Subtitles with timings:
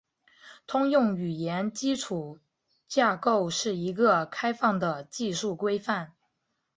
[0.65, 2.39] 通用语言基础
[2.87, 6.15] 架构是一个开放的技术规范。